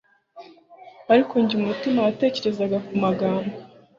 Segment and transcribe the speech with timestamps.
[1.13, 3.53] ariko njye umutima watekerezaga ku magambo